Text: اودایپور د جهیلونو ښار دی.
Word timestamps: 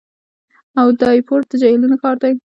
اودایپور 0.81 1.41
د 1.49 1.51
جهیلونو 1.61 1.95
ښار 2.01 2.15
دی. 2.21 2.33